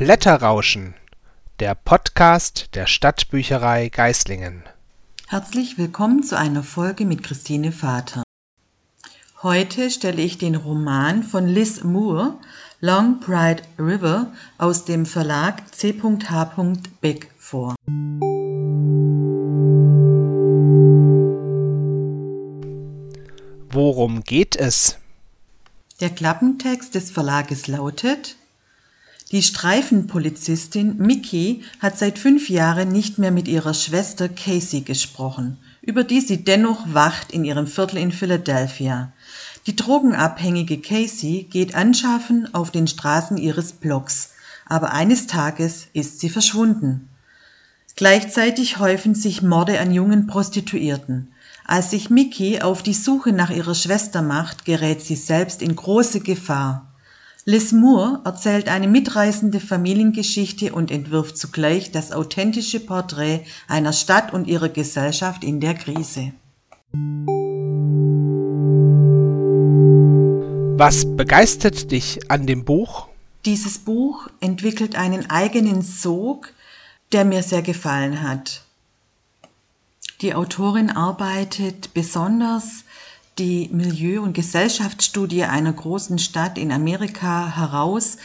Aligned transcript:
Blätterrauschen, 0.00 0.94
der 1.58 1.74
Podcast 1.74 2.74
der 2.74 2.86
Stadtbücherei 2.86 3.90
Geislingen. 3.90 4.62
Herzlich 5.26 5.76
willkommen 5.76 6.22
zu 6.22 6.38
einer 6.38 6.62
Folge 6.62 7.04
mit 7.04 7.22
Christine 7.22 7.70
Vater. 7.70 8.22
Heute 9.42 9.90
stelle 9.90 10.22
ich 10.22 10.38
den 10.38 10.54
Roman 10.54 11.22
von 11.22 11.46
Liz 11.46 11.84
Moore, 11.84 12.38
Long 12.80 13.20
Pride 13.20 13.62
River, 13.78 14.32
aus 14.56 14.86
dem 14.86 15.04
Verlag 15.04 15.74
C.H. 15.74 16.72
Beck 17.02 17.30
vor. 17.36 17.74
Worum 23.68 24.24
geht 24.24 24.56
es? 24.56 24.96
Der 26.00 26.08
Klappentext 26.08 26.94
des 26.94 27.10
Verlages 27.10 27.66
lautet 27.66 28.36
Die 29.32 29.44
Streifenpolizistin 29.44 30.96
Mickey 30.98 31.62
hat 31.78 31.96
seit 31.96 32.18
fünf 32.18 32.50
Jahren 32.50 32.90
nicht 32.90 33.18
mehr 33.18 33.30
mit 33.30 33.46
ihrer 33.46 33.74
Schwester 33.74 34.28
Casey 34.28 34.80
gesprochen, 34.80 35.56
über 35.82 36.02
die 36.02 36.20
sie 36.20 36.42
dennoch 36.42 36.84
wacht 36.92 37.30
in 37.30 37.44
ihrem 37.44 37.68
Viertel 37.68 37.98
in 37.98 38.10
Philadelphia. 38.10 39.12
Die 39.68 39.76
drogenabhängige 39.76 40.80
Casey 40.80 41.46
geht 41.48 41.76
anschaffen 41.76 42.52
auf 42.56 42.72
den 42.72 42.88
Straßen 42.88 43.36
ihres 43.36 43.70
Blocks, 43.70 44.30
aber 44.66 44.92
eines 44.92 45.28
Tages 45.28 45.86
ist 45.92 46.18
sie 46.18 46.28
verschwunden. 46.28 47.08
Gleichzeitig 47.94 48.80
häufen 48.80 49.14
sich 49.14 49.42
Morde 49.42 49.78
an 49.78 49.92
jungen 49.92 50.26
Prostituierten. 50.26 51.30
Als 51.64 51.90
sich 51.92 52.10
Mickey 52.10 52.62
auf 52.62 52.82
die 52.82 52.94
Suche 52.94 53.30
nach 53.30 53.50
ihrer 53.50 53.76
Schwester 53.76 54.22
macht, 54.22 54.64
gerät 54.64 55.02
sie 55.02 55.14
selbst 55.14 55.62
in 55.62 55.76
große 55.76 56.18
Gefahr. 56.18 56.89
Liz 57.50 57.72
Moore 57.72 58.20
erzählt 58.24 58.68
eine 58.68 58.86
mitreißende 58.86 59.58
Familiengeschichte 59.58 60.72
und 60.72 60.92
entwirft 60.92 61.36
zugleich 61.36 61.90
das 61.90 62.12
authentische 62.12 62.78
Porträt 62.78 63.40
einer 63.66 63.92
Stadt 63.92 64.32
und 64.32 64.46
ihrer 64.46 64.68
Gesellschaft 64.68 65.42
in 65.42 65.58
der 65.58 65.74
Krise. 65.74 66.32
Was 70.78 71.16
begeistert 71.16 71.90
dich 71.90 72.30
an 72.30 72.46
dem 72.46 72.64
Buch? 72.64 73.08
Dieses 73.44 73.78
Buch 73.78 74.28
entwickelt 74.38 74.94
einen 74.94 75.28
eigenen 75.28 75.82
Sog, 75.82 76.52
der 77.10 77.24
mir 77.24 77.42
sehr 77.42 77.62
gefallen 77.62 78.22
hat. 78.22 78.62
Die 80.20 80.36
Autorin 80.36 80.90
arbeitet 80.90 81.94
besonders 81.94 82.84
die 83.38 83.68
Milieu- 83.72 84.22
und 84.22 84.34
Gesellschaftsstudie 84.34 85.44
einer 85.44 85.72
großen 85.72 86.18
Stadt 86.18 86.58
in 86.58 86.72
Amerika 86.72 87.56
heraus, 87.56 88.18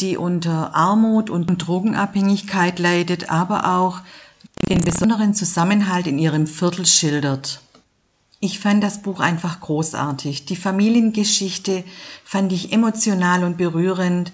die 0.00 0.16
unter 0.16 0.74
Armut 0.74 1.30
und 1.30 1.46
Drogenabhängigkeit 1.46 2.78
leidet, 2.78 3.30
aber 3.30 3.76
auch 3.76 4.00
den 4.68 4.80
besonderen 4.80 5.34
Zusammenhalt 5.34 6.06
in 6.06 6.18
ihrem 6.18 6.46
Viertel 6.46 6.86
schildert. 6.86 7.60
Ich 8.38 8.58
fand 8.58 8.82
das 8.82 9.02
Buch 9.02 9.20
einfach 9.20 9.60
großartig. 9.60 10.46
Die 10.46 10.56
Familiengeschichte 10.56 11.84
fand 12.24 12.52
ich 12.52 12.72
emotional 12.72 13.44
und 13.44 13.58
berührend. 13.58 14.32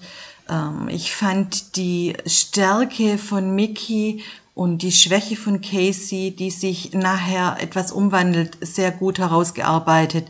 Ähm, 0.49 0.87
ich 0.89 1.13
fand 1.13 1.75
die 1.75 2.13
Stärke 2.25 3.17
von 3.17 3.53
Mickey 3.55 4.23
und 4.53 4.81
die 4.81 4.91
Schwäche 4.91 5.35
von 5.35 5.61
Casey, 5.61 6.31
die 6.31 6.49
sich 6.49 6.93
nachher 6.93 7.57
etwas 7.61 7.91
umwandelt, 7.91 8.57
sehr 8.61 8.91
gut 8.91 9.19
herausgearbeitet. 9.19 10.27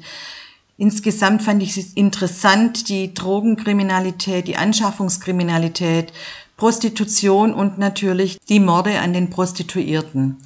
Insgesamt 0.78 1.42
fand 1.42 1.64
ich 1.64 1.76
es 1.78 1.94
interessant, 1.94 2.90
die 2.90 3.14
Drogenkriminalität, 3.14 4.48
die 4.48 4.58
Anschaffungskriminalität, 4.58 6.14
Prostitution 6.56 7.54
und 7.54 7.78
natürlich 7.78 8.38
die 8.50 8.60
Morde 8.60 9.00
an 9.00 9.14
den 9.14 9.30
Prostituierten. 9.30 10.38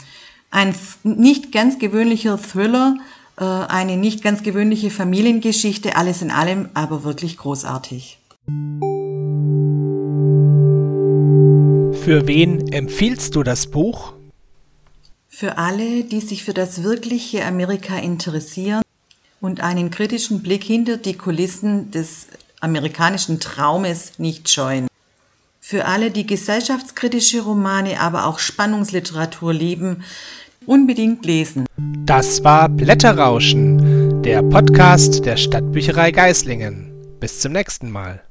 Ein 0.51 0.75
nicht 1.03 1.51
ganz 1.51 1.79
gewöhnlicher 1.79 2.38
Thriller, 2.38 2.97
äh, 3.38 3.44
eine 3.44 3.97
nicht 3.97 4.22
ganz 4.22 4.44
gewöhnliche 4.44 4.90
Familiengeschichte, 4.90 5.95
alles 5.95 6.22
in 6.22 6.31
allem 6.31 6.69
aber 6.74 7.03
wirklich 7.03 7.38
großartig. 7.38 8.19
Für 12.03 12.28
wen 12.28 12.73
empfiehlst 12.73 13.35
du 13.35 13.44
das 13.44 13.67
Buch? 13.67 14.13
Für 15.28 15.59
alle, 15.59 16.03
die 16.03 16.19
sich 16.19 16.44
für 16.44 16.53
das 16.53 16.81
wirkliche 16.81 17.45
Amerika 17.45 17.95
interessieren 17.95 18.81
und 19.39 19.62
einen 19.62 19.91
kritischen 19.91 20.41
Blick 20.41 20.63
hinter 20.63 20.97
die 20.97 21.13
Kulissen 21.13 21.91
des 21.91 22.25
amerikanischen 22.59 23.39
Traumes 23.39 24.17
nicht 24.17 24.50
scheuen. 24.50 24.88
Für 25.59 25.85
alle, 25.85 26.09
die 26.09 26.25
gesellschaftskritische 26.25 27.41
Romane, 27.41 28.00
aber 28.00 28.25
auch 28.25 28.39
Spannungsliteratur 28.39 29.53
lieben, 29.53 30.03
unbedingt 30.66 31.23
lesen. 31.23 31.68
Das 32.07 32.44
war 32.44 32.68
Blätterrauschen, 32.68 34.23
der 34.23 34.41
Podcast 34.41 35.23
der 35.23 35.38
Stadtbücherei 35.38 36.09
Geislingen. 36.09 36.91
Bis 37.19 37.41
zum 37.41 37.51
nächsten 37.51 37.91
Mal. 37.91 38.23